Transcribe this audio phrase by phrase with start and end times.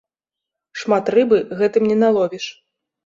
[0.83, 2.45] Шмат рыбы гэтым не наловіш.